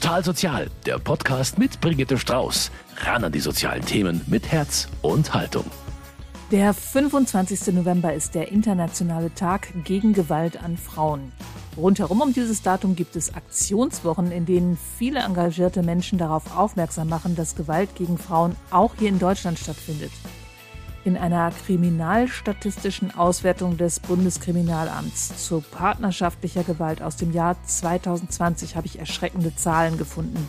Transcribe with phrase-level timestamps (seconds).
[0.00, 2.70] Total Sozial, der Podcast mit Brigitte Strauß.
[3.02, 5.66] Ran an die sozialen Themen mit Herz und Haltung.
[6.50, 7.74] Der 25.
[7.74, 11.32] November ist der internationale Tag gegen Gewalt an Frauen.
[11.76, 17.36] Rundherum um dieses Datum gibt es Aktionswochen, in denen viele engagierte Menschen darauf aufmerksam machen,
[17.36, 20.12] dass Gewalt gegen Frauen auch hier in Deutschland stattfindet.
[21.02, 28.98] In einer kriminalstatistischen Auswertung des Bundeskriminalamts zu partnerschaftlicher Gewalt aus dem Jahr 2020 habe ich
[28.98, 30.46] erschreckende Zahlen gefunden.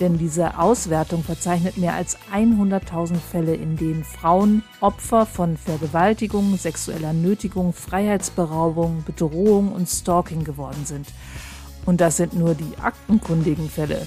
[0.00, 7.12] Denn diese Auswertung verzeichnet mehr als 100.000 Fälle, in denen Frauen Opfer von Vergewaltigung, sexueller
[7.12, 11.08] Nötigung, Freiheitsberaubung, Bedrohung und Stalking geworden sind.
[11.84, 14.06] Und das sind nur die aktenkundigen Fälle.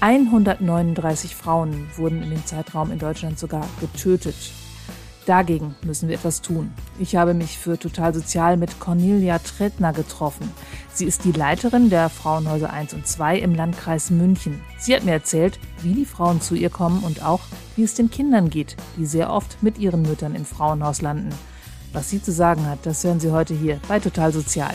[0.00, 4.36] 139 Frauen wurden in dem Zeitraum in Deutschland sogar getötet.
[5.26, 6.72] Dagegen müssen wir etwas tun.
[6.98, 10.50] Ich habe mich für Total Sozial mit Cornelia Tretner getroffen.
[10.92, 14.60] Sie ist die Leiterin der Frauenhäuser 1 und 2 im Landkreis München.
[14.78, 17.40] Sie hat mir erzählt, wie die Frauen zu ihr kommen und auch,
[17.76, 21.30] wie es den Kindern geht, die sehr oft mit ihren Müttern im Frauenhaus landen.
[21.92, 24.74] Was sie zu sagen hat, das hören Sie heute hier bei Total Sozial.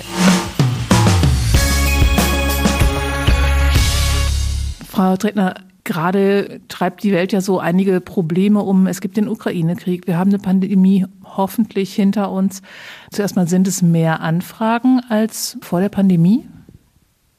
[4.88, 5.56] Frau Tretner,
[5.88, 8.88] Gerade treibt die Welt ja so einige Probleme um.
[8.88, 12.62] Es gibt den Ukraine-Krieg, wir haben eine Pandemie hoffentlich hinter uns.
[13.10, 16.44] Zuerst mal sind es mehr Anfragen als vor der Pandemie?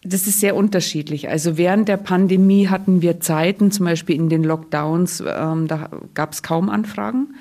[0.02, 1.28] Das ist sehr unterschiedlich.
[1.28, 6.32] Also während der Pandemie hatten wir Zeiten, zum Beispiel in den Lockdowns, ähm, da gab
[6.32, 7.34] es kaum Anfragen.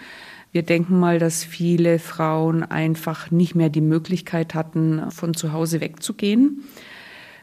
[0.52, 5.80] Wir denken mal, dass viele Frauen einfach nicht mehr die Möglichkeit hatten, von zu Hause
[5.80, 6.66] wegzugehen,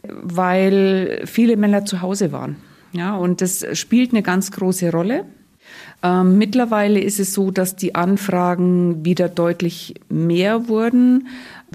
[0.02, 2.56] weil viele Männer zu Hause waren.
[2.94, 5.24] Ja, und das spielt eine ganz große Rolle.
[6.02, 11.26] Ähm, mittlerweile ist es so, dass die Anfragen wieder deutlich mehr wurden.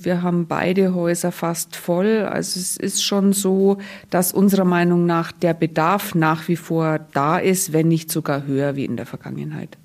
[0.02, 2.28] Wir haben beide Häuser fast voll.
[2.32, 7.38] Also es ist schon so, dass unserer Meinung nach der Bedarf nach wie vor da
[7.38, 9.78] ist, wenn nicht sogar höher wie in der Vergangenheit.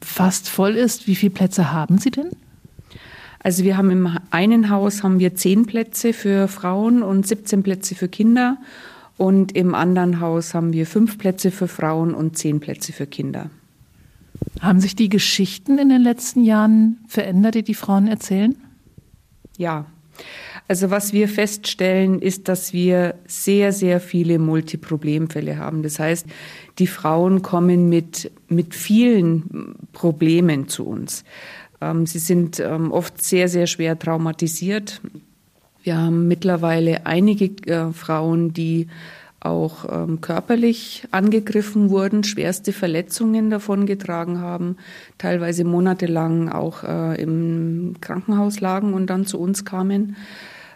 [0.00, 1.08] Fast voll ist.
[1.08, 2.30] Wie viele Plätze haben Sie denn?
[3.40, 7.94] Also wir haben im einen Haus haben wir zehn Plätze für Frauen und 17 Plätze
[7.94, 8.58] für Kinder.
[9.18, 13.50] Und im anderen Haus haben wir fünf Plätze für Frauen und zehn Plätze für Kinder.
[14.60, 18.56] Haben sich die Geschichten in den letzten Jahren verändert, die die Frauen erzählen?
[19.56, 19.86] Ja.
[20.68, 25.82] Also was wir feststellen, ist, dass wir sehr, sehr viele Multiproblemfälle haben.
[25.82, 26.26] Das heißt,
[26.78, 31.24] die Frauen kommen mit, mit vielen Problemen zu uns.
[31.80, 35.00] Ähm, sie sind ähm, oft sehr, sehr schwer traumatisiert.
[35.88, 38.88] Wir haben mittlerweile einige äh, Frauen, die
[39.40, 44.76] auch ähm, körperlich angegriffen wurden, schwerste Verletzungen davon getragen haben,
[45.16, 50.16] teilweise monatelang auch äh, im Krankenhaus lagen und dann zu uns kamen.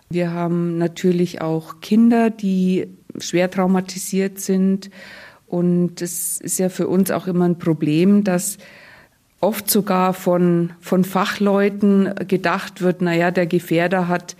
[0.08, 2.86] Wir haben natürlich auch Kinder, die
[3.18, 4.88] schwer traumatisiert sind.
[5.46, 8.56] Und es ist ja für uns auch immer ein Problem, dass
[9.42, 14.36] oft sogar von, von Fachleuten gedacht wird, naja, der Gefährder hat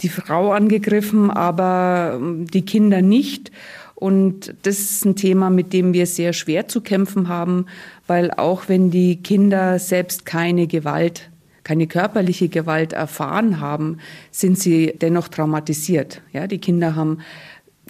[0.00, 3.50] die Frau angegriffen, aber ähm, die Kinder nicht.
[3.94, 7.66] Und das ist ein Thema, mit dem wir sehr schwer zu kämpfen haben,
[8.06, 11.28] weil auch wenn die Kinder selbst keine Gewalt,
[11.64, 13.98] keine körperliche Gewalt erfahren haben,
[14.30, 16.22] sind sie dennoch traumatisiert.
[16.32, 17.18] Ja, die Kinder haben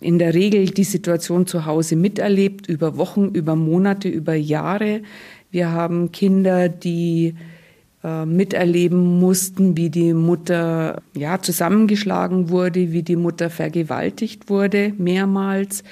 [0.00, 5.03] in der Regel die Situation zu Hause miterlebt, über Wochen, über Monate, über Jahre.
[5.53, 7.37] Wir haben Kinder, die
[8.02, 15.84] äh, miterleben mussten, wie die Mutter ja zusammengeschlagen wurde, wie die Mutter vergewaltigt wurde mehrmals.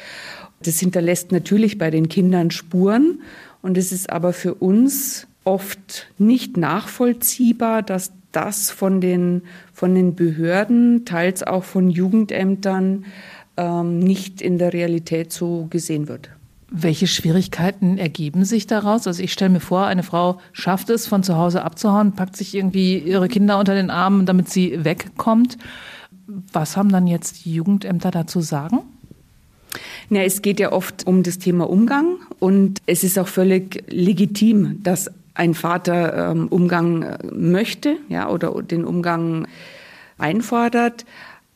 [0.63, 3.21] Das hinterlässt natürlich bei den Kindern Spuren
[3.63, 9.43] und es ist aber für uns oft nicht nachvollziehbar, dass das von den
[9.73, 13.05] von den Behörden, teils auch von Jugendämtern
[13.57, 16.31] ähm, nicht in der Realität so gesehen wird.
[16.71, 19.07] Welche Schwierigkeiten ergeben sich daraus?
[19.07, 22.55] Also ich stelle mir vor, eine Frau schafft es, von zu Hause abzuhauen, packt sich
[22.55, 25.57] irgendwie ihre Kinder unter den Armen, damit sie wegkommt.
[26.27, 28.81] Was haben dann jetzt die Jugendämter dazu sagen?
[30.11, 34.83] Ja, es geht ja oft um das Thema Umgang und es ist auch völlig legitim,
[34.83, 39.47] dass ein Vater ähm, Umgang äh, möchte, ja, oder den Umgang
[40.19, 41.07] einfordert.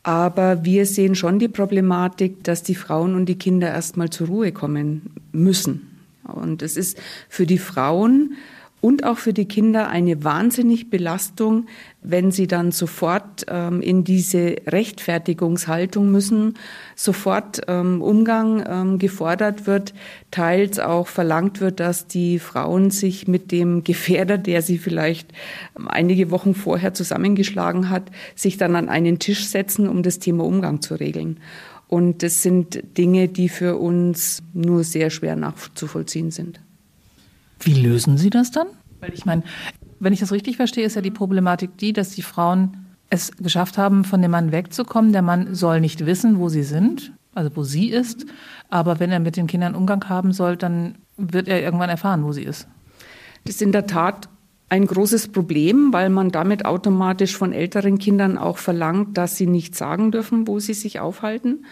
[0.03, 4.53] Aber wir sehen schon die Problematik, dass die Frauen und die Kinder erstmal zur Ruhe
[4.53, 5.89] kommen müssen.
[6.25, 8.35] Und es ist für die Frauen
[8.83, 11.67] und auch für die Kinder eine wahnsinnig Belastung,
[12.03, 16.55] wenn sie dann sofort ähm, in diese Rechtfertigungshaltung müssen,
[16.97, 19.95] sofort ähm, Umgang ähm, gefordert wird,
[20.33, 25.33] teils auch verlangt wird, dass die Frauen sich mit dem Gefährder, der sie vielleicht
[25.79, 30.45] ähm, einige Wochen vorher zusammengeschlagen hat, sich dann an einen Tisch setzen, um das Thema
[30.45, 31.39] Umgang zu regeln.
[31.87, 36.59] Und das sind Dinge, die für uns nur sehr schwer nachzuvollziehen sind.
[37.63, 38.69] Wie lösen Sie das dann?
[39.01, 39.43] Weil ich meine,
[40.01, 43.79] wenn ich das richtig verstehe, ist ja die Problematik die, dass die Frauen es geschafft
[43.79, 45.13] haben, von dem Mann wegzukommen.
[45.13, 48.27] Der Mann soll nicht wissen, wo sie sind, also wo sie ist.
[48.71, 52.33] Aber wenn er mit den Kindern Umgang haben soll, dann wird er irgendwann erfahren, wo
[52.33, 52.69] sie ist.
[53.45, 54.29] Das ist in der Tat
[54.69, 59.77] ein großes Problem, weil man damit automatisch von älteren Kindern auch verlangt, dass sie nicht
[59.77, 61.67] sagen dürfen, wo sie sich aufhalten.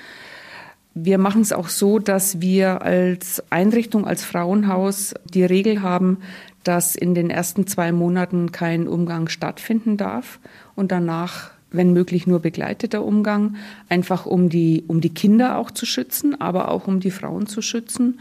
[0.95, 6.19] Wir machen es auch so, dass wir als Einrichtung, als Frauenhaus die Regel haben,
[6.65, 10.41] dass in den ersten zwei Monaten kein Umgang stattfinden darf
[10.75, 13.57] und danach wenn möglich nur begleiteter Umgang,
[13.89, 17.63] einfach um die, um die Kinder auch zu schützen, aber auch um die Frauen zu
[17.63, 18.21] schützen.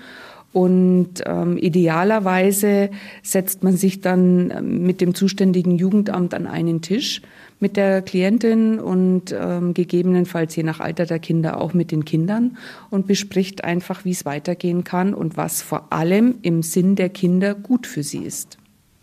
[0.51, 2.89] Und ähm, idealerweise
[3.22, 7.22] setzt man sich dann ähm, mit dem zuständigen Jugendamt an einen Tisch
[7.59, 12.57] mit der Klientin und ähm, gegebenenfalls je nach Alter der Kinder auch mit den Kindern
[12.89, 17.56] und bespricht einfach, wie es weitergehen kann und was vor allem im Sinn der Kinder
[17.56, 18.57] gut für sie ist.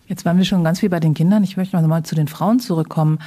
[0.08, 1.42] Jetzt waren wir schon ganz viel bei den Kindern.
[1.42, 3.18] Ich möchte noch mal zu den Frauen zurückkommen.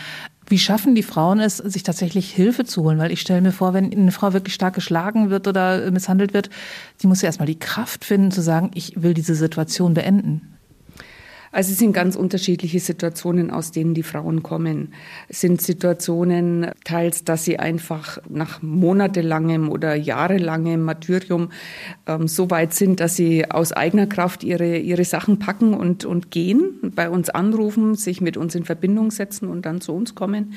[0.48, 2.98] Wie schaffen die Frauen es, sich tatsächlich Hilfe zu holen?
[2.98, 6.50] Weil ich stelle mir vor, wenn eine Frau wirklich stark geschlagen wird oder misshandelt wird,
[6.98, 10.59] sie muss ja erstmal die Kraft finden, zu sagen, ich will diese Situation beenden.
[11.52, 14.94] Also es sind ganz unterschiedliche Situationen, aus denen die Frauen kommen.
[15.30, 21.50] Es sind Situationen teils, dass sie einfach nach monatelangem oder jahrelangem Martyrium
[22.06, 26.30] ähm, so weit sind, dass sie aus eigener Kraft ihre, ihre Sachen packen und, und
[26.30, 30.54] gehen, bei uns anrufen, sich mit uns in Verbindung setzen und dann zu uns kommen.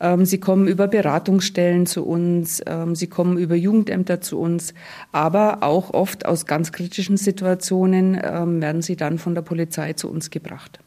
[0.00, 4.74] Ähm, sie kommen über Beratungsstellen zu uns, ähm, sie kommen über Jugendämter zu uns,
[5.10, 10.08] aber auch oft aus ganz kritischen Situationen ähm, werden sie dann von der Polizei zu
[10.08, 10.80] uns gebracht.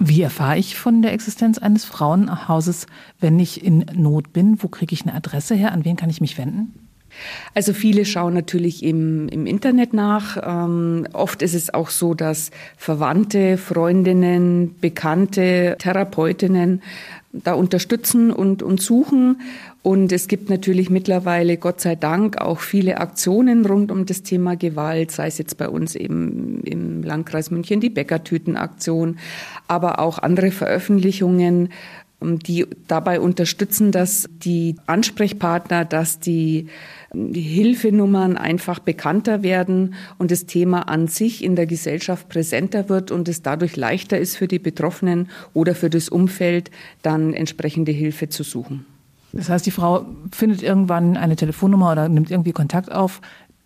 [0.00, 2.86] Wie erfahre ich von der Existenz eines Frauenhauses,
[3.20, 4.62] wenn ich in Not bin?
[4.62, 5.72] Wo kriege ich eine Adresse her?
[5.72, 6.74] An wen kann ich mich wenden?
[7.54, 10.38] Also viele schauen natürlich im, im Internet nach.
[10.42, 16.82] Ähm, oft ist es auch so, dass Verwandte, Freundinnen, Bekannte, Therapeutinnen
[17.32, 19.40] da unterstützen und, und suchen.
[19.82, 24.56] Und es gibt natürlich mittlerweile, Gott sei Dank, auch viele Aktionen rund um das Thema
[24.56, 29.18] Gewalt, sei es jetzt bei uns eben im Landkreis München die Bäckertütenaktion,
[29.68, 31.70] aber auch andere Veröffentlichungen,
[32.20, 36.68] die dabei unterstützen, dass die Ansprechpartner, dass die
[37.12, 43.10] die Hilfenummern einfach bekannter werden und das Thema an sich in der Gesellschaft präsenter wird
[43.10, 46.70] und es dadurch leichter ist für die Betroffenen oder für das Umfeld,
[47.02, 48.86] dann entsprechende Hilfe zu suchen.
[49.32, 53.20] Das heißt, die Frau findet irgendwann eine Telefonnummer oder nimmt irgendwie Kontakt auf,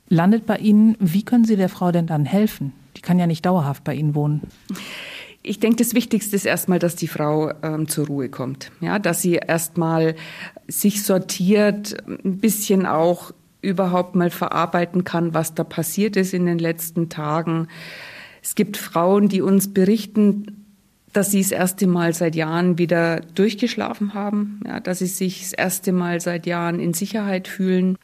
[0.08, 0.96] landet bei Ihnen.
[0.98, 2.72] Wie können Sie der Frau denn dann helfen?
[2.96, 4.42] Die kann ja nicht dauerhaft bei Ihnen wohnen.
[5.46, 8.72] Ich denke, das Wichtigste ist erstmal, dass die Frau ähm, zur Ruhe kommt.
[8.80, 10.16] Ja, dass sie erstmal
[10.68, 16.58] sich sortiert, ein bisschen auch überhaupt mal verarbeiten kann, was da passiert ist in den
[16.58, 17.68] letzten Tagen.
[18.42, 20.63] Es gibt Frauen, die uns berichten,
[21.14, 25.52] dass sie das erste Mal seit Jahren wieder durchgeschlafen haben, ja, dass sie sich das
[25.52, 27.96] erste Mal seit Jahren in Sicherheit fühlen.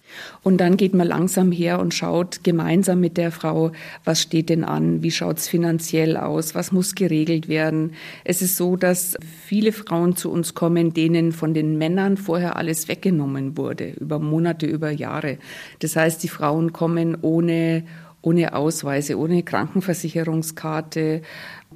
[0.43, 3.73] Und dann geht man langsam her und schaut gemeinsam mit der Frau,
[4.05, 7.95] was steht denn an, wie schaut's finanziell aus, was muss geregelt werden.
[8.23, 12.87] Es ist so, dass viele Frauen zu uns kommen, denen von den Männern vorher alles
[12.87, 15.39] weggenommen wurde, über Monate, über Jahre.
[15.81, 17.83] Das heißt, die Frauen kommen ohne
[18.23, 21.23] ohne Ausweise, ohne Krankenversicherungskarte,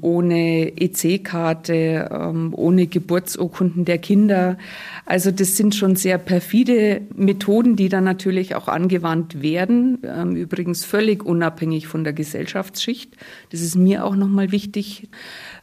[0.01, 4.59] ohne EC-Karte, ähm, ohne Geburtsurkunden der Kinder.
[5.07, 9.99] Also das sind schon sehr perfide Methoden, die dann natürlich auch angewandt werden.
[10.03, 13.17] Ähm, übrigens völlig unabhängig von der Gesellschaftsschicht.
[13.51, 15.09] Das ist mir auch nochmal wichtig.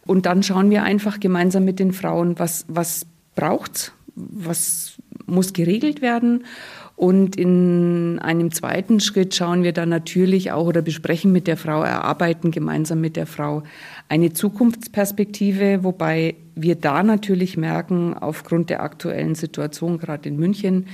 [0.05, 4.93] Und dann schauen wir einfach gemeinsam mit den Frauen, was, was braucht's, was
[5.25, 6.43] muss geregelt werden
[7.01, 11.81] und in einem zweiten Schritt schauen wir dann natürlich auch oder besprechen mit der Frau,
[11.81, 13.63] erarbeiten gemeinsam mit der Frau
[14.07, 20.85] eine Zukunftsperspektive, wobei wir da natürlich merken, aufgrund der aktuellen Situation, gerade in München,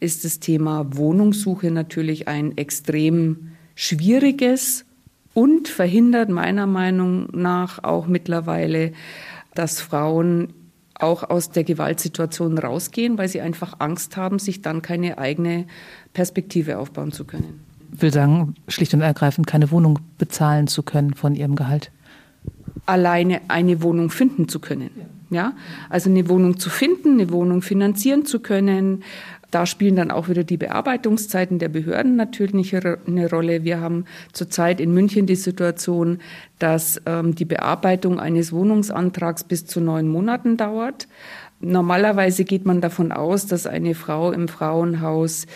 [0.00, 4.84] ist das Thema Wohnungssuche natürlich ein extrem schwieriges
[5.32, 8.94] und verhindert meiner Meinung nach auch mittlerweile,
[9.54, 10.54] dass Frauen
[11.02, 15.66] auch aus der Gewaltsituation rausgehen, weil sie einfach Angst haben, sich dann keine eigene
[16.12, 17.60] Perspektive aufbauen zu können.
[17.94, 21.90] Ich will sagen, schlicht und ergreifend keine Wohnung bezahlen zu können von ihrem Gehalt.
[22.86, 24.90] Alleine eine Wohnung finden zu können.
[25.30, 25.54] Ja,
[25.88, 29.02] also eine Wohnung zu finden, eine Wohnung finanzieren zu können,
[29.52, 33.64] da spielen dann auch wieder die Bearbeitungszeiten der Behörden natürlich eine Rolle.
[33.64, 36.18] Wir haben zurzeit in München die Situation,
[36.58, 41.06] dass ähm, die Bearbeitung eines Wohnungsantrags bis zu neun Monaten dauert.
[41.60, 45.46] Normalerweise geht man davon aus, dass eine Frau im Frauenhaus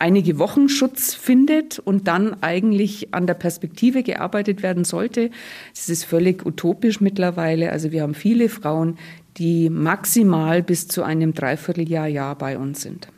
[0.00, 5.30] einige Wochen Schutz findet und dann eigentlich an der Perspektive gearbeitet werden sollte.
[5.74, 7.70] Das ist völlig utopisch mittlerweile.
[7.70, 8.98] Also wir haben viele Frauen,
[9.36, 13.08] die maximal bis zu einem Dreivierteljahr Jahr bei uns sind.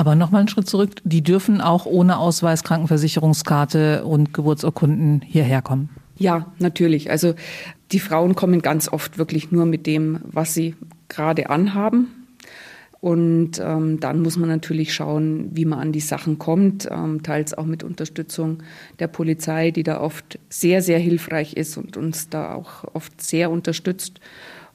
[0.00, 0.92] Aber nochmal einen Schritt zurück.
[1.04, 5.90] Die dürfen auch ohne Ausweis, Krankenversicherungskarte und Geburtsurkunden hierher kommen.
[6.16, 7.10] Ja, natürlich.
[7.10, 7.34] Also
[7.92, 10.74] die Frauen kommen ganz oft wirklich nur mit dem, was sie
[11.08, 12.08] gerade anhaben.
[13.00, 17.52] Und ähm, dann muss man natürlich schauen, wie man an die Sachen kommt, ähm, teils
[17.52, 18.62] auch mit Unterstützung
[19.00, 23.50] der Polizei, die da oft sehr, sehr hilfreich ist und uns da auch oft sehr
[23.50, 24.18] unterstützt.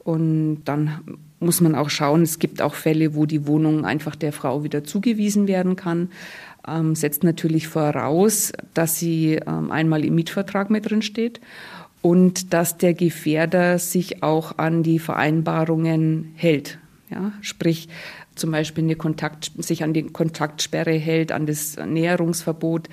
[0.05, 0.99] Und dann
[1.39, 4.83] muss man auch schauen, es gibt auch Fälle, wo die Wohnung einfach der Frau wieder
[4.83, 6.09] zugewiesen werden kann.
[6.67, 11.41] Ähm, setzt natürlich voraus, dass sie ähm, einmal im Mietvertrag mit drin steht
[12.03, 16.77] und dass der Gefährder sich auch an die Vereinbarungen hält.
[17.09, 17.89] Ja, sprich,
[18.35, 22.89] zum Beispiel eine Kontakt, sich an die Kontaktsperre hält, an das Näherungsverbot.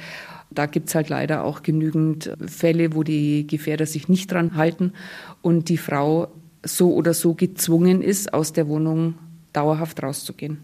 [0.51, 4.95] Da gibt's halt leider auch genügend Fälle, wo die Gefährder sich nicht dran halten
[5.43, 6.29] und die Frau
[6.65, 9.15] so oder so gezwungen ist, aus der Wohnung
[9.53, 10.59] dauerhaft rauszugehen.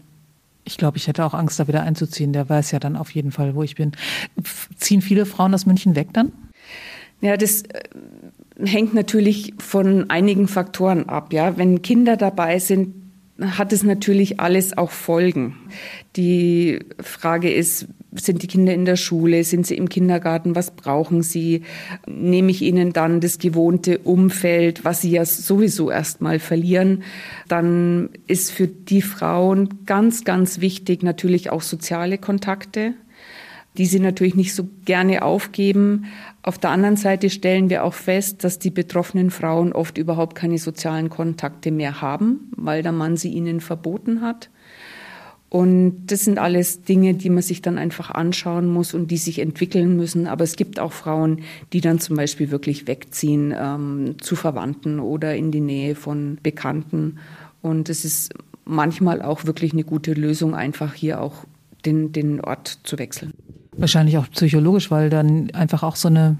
[0.65, 2.33] Ich glaube, ich hätte auch Angst, da wieder einzuziehen.
[2.33, 3.93] Der weiß ja dann auf jeden Fall, wo ich bin.
[4.77, 6.31] Ziehen viele Frauen aus München weg dann?
[7.21, 7.81] Ja, das äh,
[8.63, 11.33] hängt natürlich von einigen Faktoren ab.
[11.33, 12.93] Ja, wenn Kinder dabei sind,
[13.41, 15.55] hat es natürlich alles auch Folgen.
[16.15, 19.43] Die Frage ist, sind die Kinder in der Schule?
[19.43, 20.55] Sind sie im Kindergarten?
[20.55, 21.63] Was brauchen sie?
[22.07, 27.03] Nehme ich ihnen dann das gewohnte Umfeld, was sie ja sowieso erstmal verlieren?
[27.47, 32.93] Dann ist für die Frauen ganz, ganz wichtig natürlich auch soziale Kontakte
[33.77, 36.05] die sie natürlich nicht so gerne aufgeben.
[36.41, 40.57] Auf der anderen Seite stellen wir auch fest, dass die betroffenen Frauen oft überhaupt keine
[40.57, 44.49] sozialen Kontakte mehr haben, weil der Mann sie ihnen verboten hat.
[45.49, 49.39] Und das sind alles Dinge, die man sich dann einfach anschauen muss und die sich
[49.39, 50.27] entwickeln müssen.
[50.27, 51.41] Aber es gibt auch Frauen,
[51.73, 57.17] die dann zum Beispiel wirklich wegziehen ähm, zu Verwandten oder in die Nähe von Bekannten.
[57.63, 58.31] Und es ist
[58.63, 61.45] manchmal auch wirklich eine gute Lösung, einfach hier auch
[61.83, 63.33] den, den Ort zu wechseln.
[63.79, 66.37] Wahrscheinlich auch psychologisch, weil dann einfach auch so eine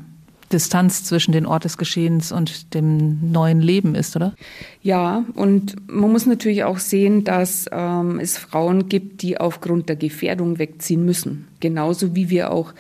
[0.51, 4.33] Distanz zwischen den Ort des Geschehens und dem neuen Leben ist, oder?
[4.81, 9.95] Ja, und man muss natürlich auch sehen, dass ähm, es Frauen gibt, die aufgrund der
[9.95, 11.47] Gefährdung wegziehen müssen.
[11.59, 12.73] Genauso wie wir auch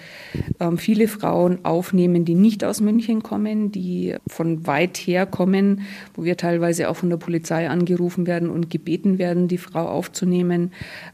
[0.59, 5.81] ähm, viele Frauen aufnehmen, die nicht aus München kommen, die von weit her kommen,
[6.15, 10.71] wo wir teilweise auch von der Polizei angerufen werden und gebeten werden, die Frau aufzunehmen,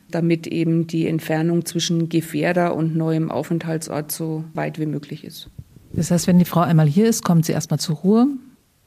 [0.10, 5.50] damit eben die Entfernung zwischen Gefährder und neuem Aufenthaltsort so weit wie möglich ist.
[5.96, 8.28] Das heißt, wenn die Frau einmal hier ist, kommt sie erstmal zur Ruhe.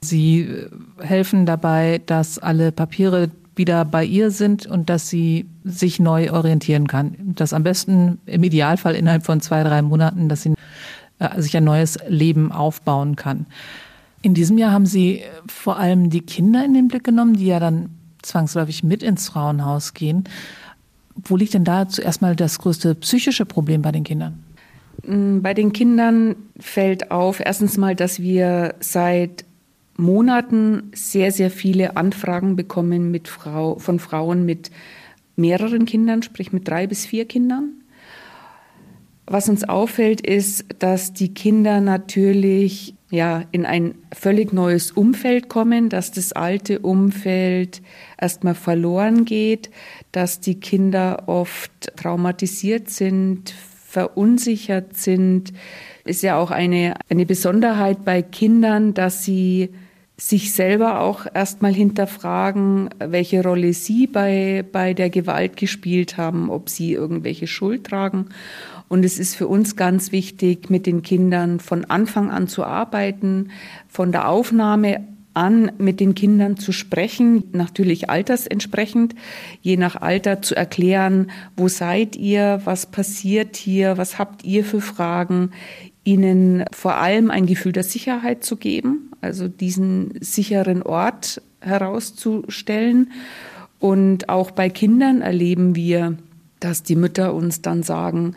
[0.03, 0.69] Sie äh,
[1.01, 6.87] helfen dabei, dass alle Papiere wieder bei ihr sind und dass sie sich neu orientieren
[6.87, 7.15] kann.
[7.19, 10.55] Das am besten im Idealfall innerhalb von zwei, drei Monaten, dass sie
[11.19, 13.47] äh, sich ein neues Leben aufbauen kann.
[14.23, 17.61] In diesem Jahr haben Sie vor allem die Kinder in den Blick genommen, die ja
[17.61, 17.91] dann
[18.23, 20.25] zwangsläufig mit ins Frauenhaus gehen.
[21.15, 24.43] Wo liegt denn da zuerst mal das größte psychische Problem bei den Kindern?
[25.07, 29.45] Mm, bei den Kindern fällt auf, erstens mal, dass wir seit
[29.97, 34.71] Monaten sehr, sehr viele Anfragen bekommen mit Frau, von Frauen mit
[35.37, 37.75] mehreren Kindern, sprich mit drei bis vier Kindern.
[39.27, 45.89] Was uns auffällt, ist, dass die Kinder natürlich ja, in ein völlig neues Umfeld kommen,
[45.89, 47.83] dass das alte Umfeld
[48.21, 49.71] erstmal verloren geht,
[50.13, 53.55] dass die Kinder oft traumatisiert sind,
[53.89, 55.55] verunsichert sind.
[56.05, 59.71] Ist ja auch eine, eine Besonderheit bei Kindern, dass sie
[60.19, 66.69] sich selber auch erstmal hinterfragen, welche Rolle sie bei, bei der Gewalt gespielt haben, ob
[66.69, 68.27] sie irgendwelche Schuld tragen.
[68.89, 73.51] Und es ist für uns ganz wichtig, mit den Kindern von Anfang an zu arbeiten,
[73.89, 75.07] von der Aufnahme
[75.39, 79.15] an, mit den Kindern zu sprechen, natürlich altersentsprechend,
[79.63, 84.81] je nach Alter zu erklären, wo seid ihr, was passiert hier, was habt ihr für
[84.81, 85.53] Fragen,
[86.03, 93.13] ihnen vor allem ein Gefühl der Sicherheit zu geben, also diesen sicheren Ort herauszustellen.
[93.79, 96.17] Und auch bei Kindern erleben wir,
[96.59, 98.35] dass die Mütter uns dann sagen,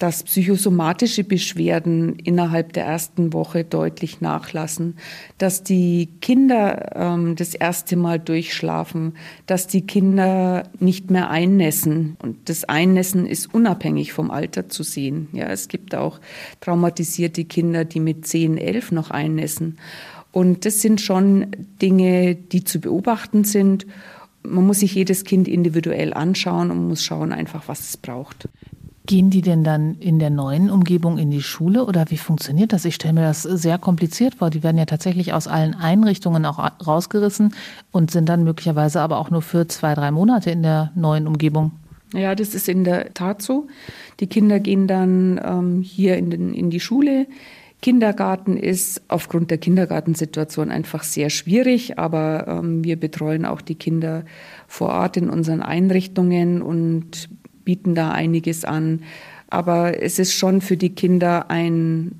[0.00, 4.96] dass psychosomatische Beschwerden innerhalb der ersten Woche deutlich nachlassen,
[5.36, 9.12] dass die Kinder ähm, das erste Mal durchschlafen,
[9.44, 12.16] dass die Kinder nicht mehr einnässen.
[12.22, 15.28] Und das Einnässen ist unabhängig vom Alter zu sehen.
[15.34, 16.18] Ja, es gibt auch
[16.62, 19.78] traumatisierte Kinder, die mit 10, 11 noch einnässen.
[20.32, 21.48] Und das sind schon
[21.82, 23.86] Dinge, die zu beobachten sind.
[24.42, 28.48] Man muss sich jedes Kind individuell anschauen und muss schauen einfach, was es braucht.
[29.06, 32.84] Gehen die denn dann in der neuen Umgebung in die Schule oder wie funktioniert das?
[32.84, 34.50] Ich stelle mir das sehr kompliziert vor.
[34.50, 37.54] Die werden ja tatsächlich aus allen Einrichtungen auch rausgerissen
[37.92, 41.72] und sind dann möglicherweise aber auch nur für zwei, drei Monate in der neuen Umgebung.
[42.12, 43.68] Ja, das ist in der Tat so.
[44.20, 47.26] Die Kinder gehen dann ähm, hier in, den, in die Schule.
[47.80, 54.24] Kindergarten ist aufgrund der Kindergartensituation einfach sehr schwierig, aber ähm, wir betreuen auch die Kinder
[54.68, 57.30] vor Ort in unseren Einrichtungen und
[57.70, 59.04] bieten da einiges an.
[59.48, 62.10] Aber es ist schon für die Kinder ein,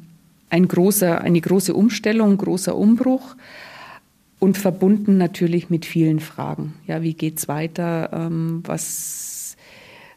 [0.49, 3.35] ein großer, eine große Umstellung, großer Umbruch
[4.39, 6.75] und verbunden natürlich mit vielen Fragen.
[6.87, 8.11] Ja, wie geht's weiter?
[8.13, 9.57] Ähm, was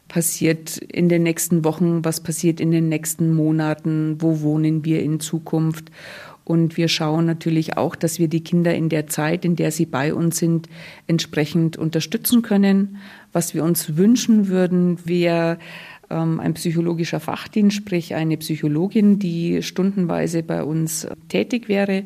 [0.06, 2.04] passiert in den nächsten Wochen?
[2.04, 4.18] Was passiert in den nächsten Monaten?
[4.20, 5.90] Wo wohnen wir in Zukunft?
[6.44, 9.86] Und wir schauen natürlich auch, dass wir die Kinder in der Zeit, in der sie
[9.86, 10.68] bei uns sind,
[11.08, 12.98] entsprechend unterstützen können.
[13.34, 15.58] Was wir uns wünschen würden, wäre
[16.08, 22.04] ähm, ein psychologischer Fachdienst, sprich eine Psychologin, die stundenweise bei uns tätig wäre,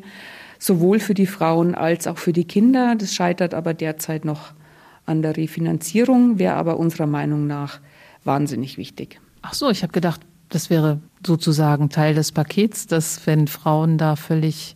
[0.57, 2.95] sowohl für die Frauen als auch für die Kinder.
[2.97, 4.53] Das scheitert aber derzeit noch
[5.05, 7.79] an der Refinanzierung, wäre aber unserer Meinung nach
[8.23, 9.21] wahnsinnig wichtig.
[9.43, 14.15] Ach so, ich habe gedacht, das wäre sozusagen Teil des Pakets, dass wenn Frauen da
[14.15, 14.75] völlig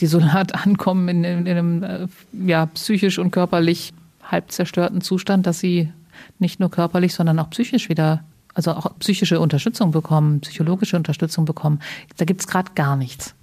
[0.00, 2.06] desolat ankommen in, in, in einem äh,
[2.46, 3.92] ja, psychisch und körperlich
[4.30, 5.92] halb zerstörten Zustand, dass sie
[6.38, 11.80] nicht nur körperlich, sondern auch psychisch wieder, also auch psychische Unterstützung bekommen, psychologische Unterstützung bekommen.
[12.16, 13.34] Da gibt es gerade gar nichts.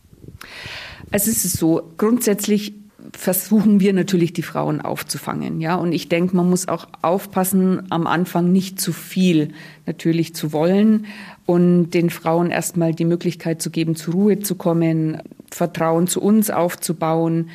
[1.12, 2.74] Es ist so, grundsätzlich
[3.13, 5.75] versuchen wir natürlich die Frauen aufzufangen, ja.
[5.75, 9.53] Und ich denke, man muss auch aufpassen, am Anfang nicht zu viel
[9.86, 11.06] natürlich zu wollen
[11.46, 16.50] und den Frauen erstmal die Möglichkeit zu geben, zur Ruhe zu kommen, Vertrauen zu uns
[16.50, 17.50] aufzubauen.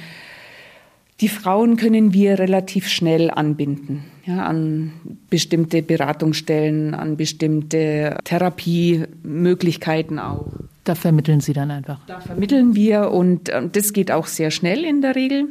[1.22, 4.92] Die Frauen können wir relativ schnell anbinden, ja, an
[5.30, 10.48] bestimmte Beratungsstellen, an bestimmte Therapiemöglichkeiten auch.
[10.82, 12.00] Da vermitteln Sie dann einfach.
[12.08, 15.46] Da vermitteln wir und äh, das geht auch sehr schnell in der Regel.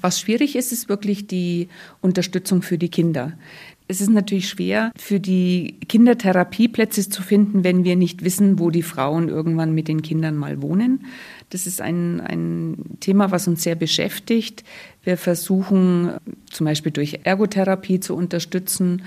[0.00, 1.68] Was schwierig ist, ist wirklich die
[2.00, 3.32] Unterstützung für die Kinder.
[3.86, 8.82] Es ist natürlich schwer, für die Kindertherapieplätze zu finden, wenn wir nicht wissen, wo die
[8.82, 11.04] Frauen irgendwann mit den Kindern mal wohnen.
[11.54, 14.64] Das ist ein, ein Thema, was uns sehr beschäftigt.
[15.04, 16.14] Wir versuchen
[16.50, 19.02] zum Beispiel durch Ergotherapie zu unterstützen,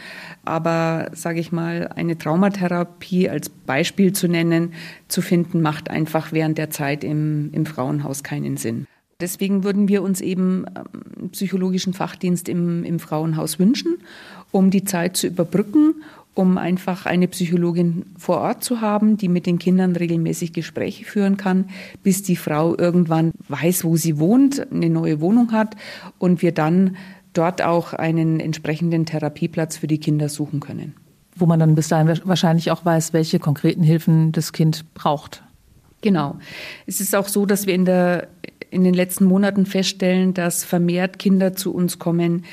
[0.45, 4.71] aber sage ich mal, eine Traumatherapie als Beispiel zu nennen,
[5.09, 8.87] zu finden, macht einfach während der Zeit im, im Frauenhaus keinen Sinn.
[9.19, 13.97] Deswegen würden wir uns eben ähm, psychologischen Fachdienst im, im Frauenhaus wünschen,
[14.51, 15.95] um die Zeit zu überbrücken
[16.37, 21.35] um einfach eine Psychologin vor Ort zu haben, die mit den Kindern regelmäßig Gespräche führen
[21.35, 21.65] kann,
[22.03, 25.75] bis die Frau irgendwann weiß, wo sie wohnt, eine neue Wohnung hat
[26.19, 26.95] und wir dann
[27.33, 30.93] dort auch einen entsprechenden Therapieplatz für die Kinder suchen können.
[31.35, 35.43] Wo man dann bis dahin wahrscheinlich auch weiß, welche konkreten Hilfen das Kind braucht.
[36.01, 36.37] Genau.
[36.85, 38.27] Es ist auch so, dass wir in, der,
[38.69, 42.45] in den letzten Monaten feststellen, dass vermehrt Kinder zu uns kommen,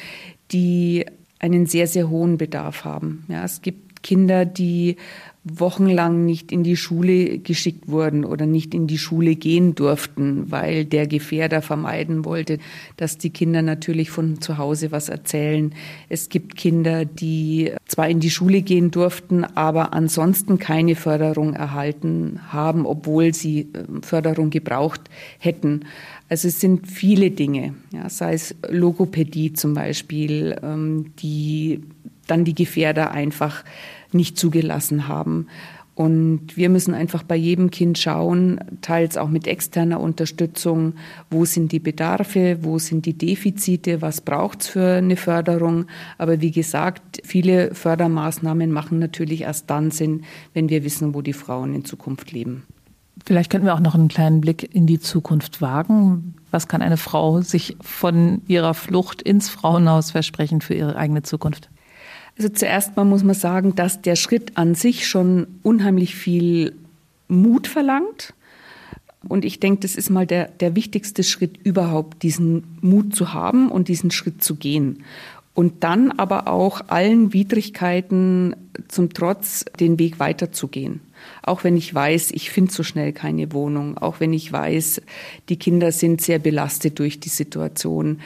[0.52, 1.06] die
[1.38, 3.24] einen sehr, sehr hohen Bedarf haben.
[3.28, 4.96] Ja, es gibt Kinder, die
[5.44, 10.86] wochenlang nicht in die Schule geschickt wurden oder nicht in die Schule gehen durften, weil
[10.86, 12.58] der Gefährder vermeiden wollte,
[12.96, 15.74] dass die Kinder natürlich von zu Hause was erzählen.
[16.08, 22.40] Es gibt Kinder, die zwar in die Schule gehen durften, aber ansonsten keine Förderung erhalten
[22.48, 25.02] haben, obwohl sie äh, Förderung gebraucht
[25.38, 25.80] hätten.
[26.30, 31.82] Also es sind viele Dinge, ja, sei es Logopädie zum Beispiel, ähm, die
[32.26, 33.64] dann die Gefährder einfach
[34.14, 35.46] nicht zugelassen haben.
[35.94, 40.94] Und wir müssen einfach bei jedem Kind schauen, teils auch mit externer Unterstützung,
[41.30, 45.86] wo sind die Bedarfe, wo sind die Defizite, was braucht's für eine Förderung.
[46.18, 51.32] Aber wie gesagt, viele Fördermaßnahmen machen natürlich erst dann Sinn, wenn wir wissen, wo die
[51.32, 52.64] Frauen in Zukunft leben.
[53.24, 56.34] Vielleicht könnten wir auch noch einen kleinen Blick in die Zukunft wagen.
[56.50, 61.70] Was kann eine Frau sich von ihrer Flucht ins Frauenhaus versprechen für ihre eigene Zukunft?
[62.36, 66.74] Also zuerst mal muss man sagen, dass der Schritt an sich schon unheimlich viel
[67.28, 68.34] Mut verlangt.
[69.28, 73.70] Und ich denke, das ist mal der, der wichtigste Schritt überhaupt, diesen Mut zu haben
[73.70, 75.04] und diesen Schritt zu gehen.
[75.54, 78.56] Und dann aber auch allen Widrigkeiten
[78.88, 81.00] zum Trotz den Weg weiterzugehen.
[81.42, 85.00] Auch wenn ich weiß, ich finde so schnell keine Wohnung, auch wenn ich weiß,
[85.48, 88.20] die Kinder sind sehr belastet durch die Situation,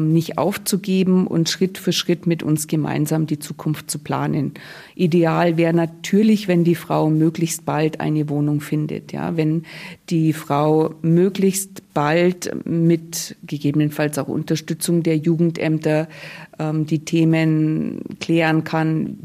[0.00, 4.52] nicht aufzugeben und Schritt für Schritt mit uns gemeinsam die Zukunft zu planen.
[4.94, 9.64] Ideal wäre natürlich, wenn die Frau möglichst bald eine Wohnung findet, ja, wenn
[10.10, 16.08] die Frau möglichst bald mit gegebenenfalls auch Unterstützung der Jugendämter
[16.58, 19.18] ähm, die Themen klären kann,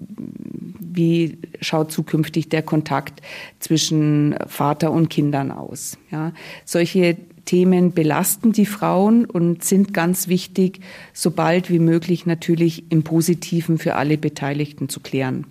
[0.79, 3.21] wie schaut zukünftig der Kontakt
[3.59, 5.97] zwischen Vater und Kindern aus.
[6.11, 6.31] Ja,
[6.63, 10.79] solche Themen belasten die Frauen und sind ganz wichtig,
[11.13, 15.45] sobald wie möglich natürlich im Positiven für alle Beteiligten zu klären.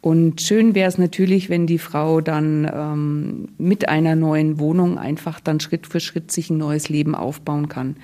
[0.00, 5.40] Und schön wäre es natürlich, wenn die Frau dann ähm, mit einer neuen Wohnung einfach
[5.40, 7.96] dann Schritt für Schritt sich ein neues Leben aufbauen kann.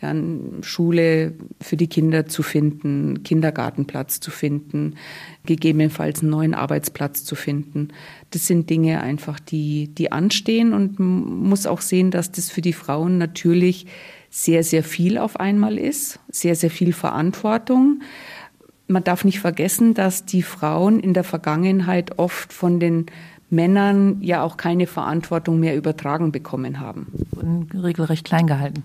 [0.00, 0.14] Ja,
[0.62, 4.94] Schule für die Kinder zu finden, Kindergartenplatz zu finden,
[5.44, 7.88] gegebenenfalls einen neuen Arbeitsplatz zu finden.
[8.30, 12.60] Das sind Dinge einfach, die, die anstehen und man muss auch sehen, dass das für
[12.60, 13.86] die Frauen natürlich
[14.30, 18.00] sehr, sehr viel auf einmal ist, sehr, sehr viel Verantwortung
[18.88, 23.06] man darf nicht vergessen, dass die Frauen in der Vergangenheit oft von den
[23.50, 27.06] Männern ja auch keine Verantwortung mehr übertragen bekommen haben.
[27.30, 28.82] Wurden regelrecht klein gehalten.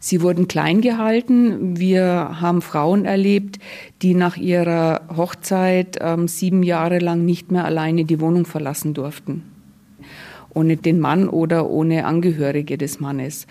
[0.00, 1.78] Sie wurden klein gehalten.
[1.78, 3.58] Wir haben Frauen erlebt,
[4.02, 9.42] die nach ihrer Hochzeit ähm, sieben Jahre lang nicht mehr alleine die Wohnung verlassen durften.
[10.54, 13.46] Ohne den Mann oder ohne Angehörige des Mannes.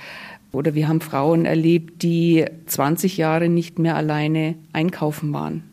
[0.51, 5.63] Oder wir haben Frauen erlebt, die 20 Jahre nicht mehr alleine einkaufen waren.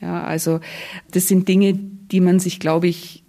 [0.00, 0.60] Ja, also
[1.10, 3.24] das sind Dinge, die man sich, glaube ich,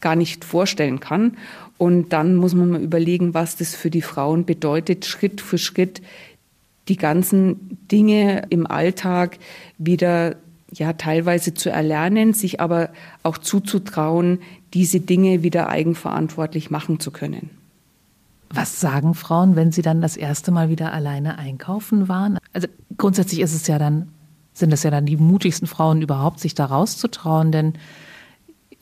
[0.00, 1.36] gar nicht vorstellen kann.
[1.82, 6.00] Und dann muss man mal überlegen, was das für die Frauen bedeutet, Schritt für Schritt
[6.86, 9.38] die ganzen Dinge im Alltag
[9.78, 10.36] wieder
[10.70, 12.90] ja teilweise zu erlernen, sich aber
[13.24, 14.38] auch zuzutrauen,
[14.74, 17.50] diese Dinge wieder eigenverantwortlich machen zu können.
[18.48, 22.38] Was sagen Frauen, wenn sie dann das erste Mal wieder alleine einkaufen waren?
[22.52, 24.06] Also grundsätzlich ist es ja dann
[24.52, 27.72] sind das ja dann die mutigsten Frauen überhaupt, sich da rauszutrauen, denn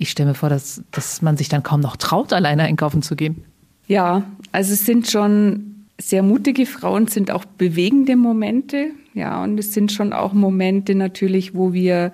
[0.01, 3.17] ich stelle mir vor, dass, dass man sich dann kaum noch traut, alleine einkaufen zu
[3.17, 3.45] gehen.
[3.87, 9.75] Ja, also es sind schon sehr mutige Frauen, sind auch bewegende Momente, ja, und es
[9.75, 12.13] sind schon auch Momente natürlich, wo wir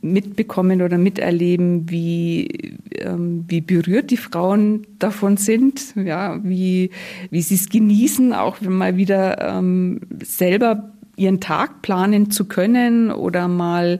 [0.00, 6.90] mitbekommen oder miterleben, wie, ähm, wie berührt die Frauen davon sind, ja, wie,
[7.30, 13.48] wie sie es genießen, auch mal wieder ähm, selber ihren Tag planen zu können oder
[13.48, 13.98] mal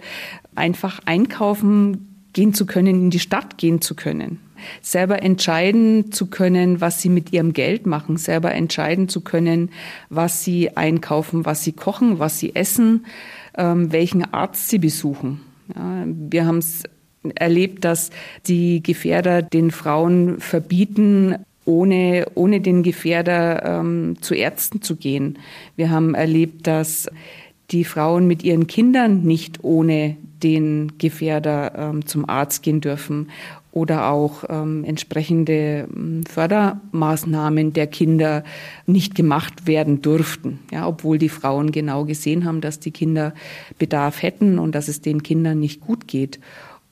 [0.55, 4.41] einfach einkaufen gehen zu können, in die Stadt gehen zu können.
[4.83, 9.71] Selber entscheiden zu können, was sie mit ihrem Geld machen, selber entscheiden zu können,
[10.11, 13.07] was sie einkaufen, was sie kochen, was sie essen,
[13.57, 15.41] ähm, welchen Arzt sie besuchen.
[15.75, 16.83] Ja, wir haben es
[17.37, 18.11] erlebt, dass
[18.47, 25.39] die Gefährder den Frauen verbieten, ohne, ohne den Gefährder ähm, zu Ärzten zu gehen.
[25.75, 27.09] Wir haben erlebt, dass
[27.71, 33.31] die Frauen mit ihren Kindern nicht ohne den Gefährder ähm, zum Arzt gehen dürfen
[33.73, 38.45] oder auch ähm, entsprechende ähm, Fördermaßnahmen der Kinder
[38.87, 43.35] nicht gemacht werden durften, ja, obwohl die Frauen genau gesehen haben, dass die Kinder
[43.79, 46.39] Bedarf hätten und dass es den Kindern nicht gut geht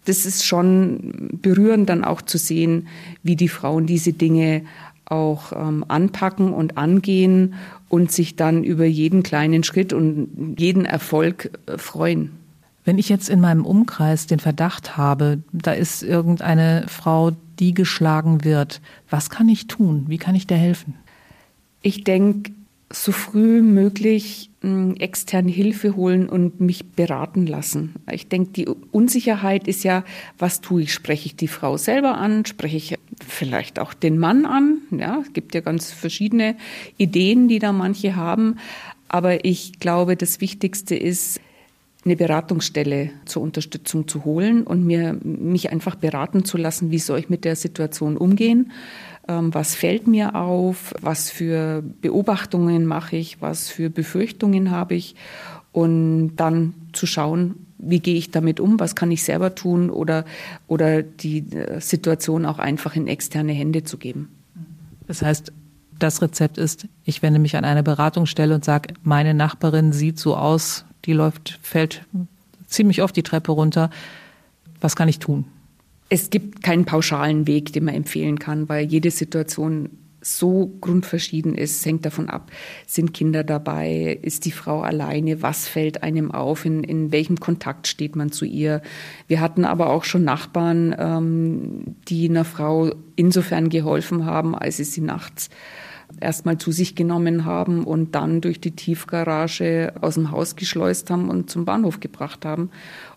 [0.04, 2.88] das ist schon berührend dann auch zu sehen,
[3.22, 4.62] wie die Frauen diese Dinge
[5.06, 7.54] auch ähm, anpacken und angehen
[7.88, 12.32] und sich dann über jeden kleinen Schritt und jeden Erfolg äh, freuen.
[12.84, 18.44] Wenn ich jetzt in meinem Umkreis den Verdacht habe, da ist irgendeine Frau, die geschlagen
[18.44, 20.04] wird, was kann ich tun?
[20.08, 20.94] Wie kann ich dir helfen?
[21.80, 22.52] Ich denke,
[22.90, 27.94] so früh möglich hm, externe Hilfe holen und mich beraten lassen.
[28.10, 30.04] Ich denke, die Unsicherheit ist ja,
[30.38, 30.92] was tue ich?
[30.92, 32.44] Spreche ich die Frau selber an?
[32.44, 32.94] Spreche ich
[33.26, 34.78] vielleicht auch den Mann an?
[34.90, 36.56] Ja, es gibt ja ganz verschiedene
[36.98, 38.56] Ideen, die da manche haben.
[39.08, 41.40] Aber ich glaube, das Wichtigste ist,
[42.04, 47.18] eine Beratungsstelle zur Unterstützung zu holen und mir, mich einfach beraten zu lassen, wie soll
[47.18, 48.72] ich mit der Situation umgehen?
[49.26, 55.14] Ähm, was fällt mir auf, was für Beobachtungen mache ich, was für Befürchtungen habe ich?
[55.72, 59.90] Und dann zu schauen, wie gehe ich damit um, was kann ich selber tun?
[59.90, 60.24] Oder,
[60.66, 64.28] oder die äh, Situation auch einfach in externe Hände zu geben.
[65.06, 65.52] Das heißt,
[65.98, 70.36] das Rezept ist, ich wende mich an eine Beratungsstelle und sage, meine Nachbarin sieht so
[70.36, 72.04] aus, die läuft, fällt
[72.66, 73.90] ziemlich oft die Treppe runter.
[74.80, 75.46] Was kann ich tun?
[76.08, 79.90] Es gibt keinen pauschalen Weg, den man empfehlen kann, weil jede Situation
[80.26, 82.50] so grundverschieden ist, Es hängt davon ab,
[82.86, 87.86] sind Kinder dabei, ist die Frau alleine, was fällt einem auf, in, in welchem Kontakt
[87.86, 88.80] steht man zu ihr.
[89.28, 94.84] Wir hatten aber auch schon Nachbarn, ähm, die einer Frau insofern geholfen haben, als sie
[94.84, 95.50] sie nachts
[96.20, 101.28] erstmal zu sich genommen haben und dann durch die Tiefgarage aus dem Haus geschleust haben
[101.28, 102.70] und zum Bahnhof gebracht haben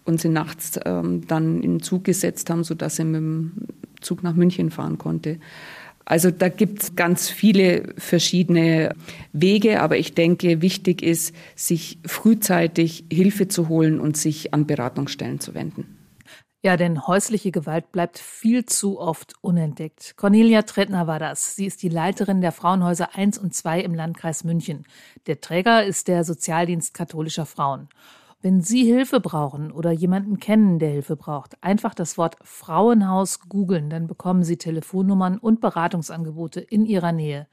[0.05, 3.51] und sie nachts ähm, dann in den Zug gesetzt haben, sodass sie mit dem
[4.01, 5.39] Zug nach München fahren konnte.
[6.05, 8.95] Also da gibt es ganz viele verschiedene
[9.33, 15.41] Wege, aber ich denke, wichtig ist, sich frühzeitig Hilfe zu holen und sich an Beratungsstellen
[15.41, 15.96] zu wenden.
[16.63, 20.15] Ja, denn häusliche Gewalt bleibt viel zu oft unentdeckt.
[20.17, 21.55] Cornelia Trettner war das.
[21.55, 24.85] Sie ist die Leiterin der Frauenhäuser 1 und 2 im Landkreis München.
[25.27, 27.89] Der Träger ist der Sozialdienst katholischer Frauen.
[28.41, 33.89] Wenn Sie Hilfe brauchen oder jemanden kennen, der Hilfe braucht, einfach das Wort Frauenhaus googeln,
[33.89, 37.47] dann bekommen Sie Telefonnummern und Beratungsangebote in Ihrer Nähe.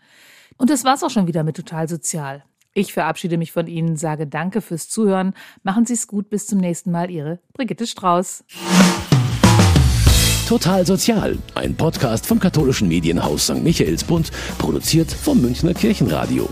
[0.56, 2.44] Und das war's auch schon wieder mit Total Sozial.
[2.76, 5.34] Ich verabschiede mich von Ihnen, sage Danke fürs Zuhören.
[5.62, 7.08] Machen Sie es gut, bis zum nächsten Mal.
[7.08, 8.44] Ihre Brigitte Strauß.
[10.48, 13.62] Total Sozial, ein Podcast vom katholischen Medienhaus St.
[13.62, 16.48] Michaelsbund, produziert vom Münchner Kirchenradio.